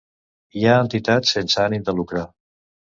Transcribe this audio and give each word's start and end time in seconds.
Hi 0.61 0.65
ha 0.69 0.79
entitats 0.85 1.37
sense 1.37 1.63
ànim 1.69 1.87
de 1.91 1.99
lucre. 2.03 2.27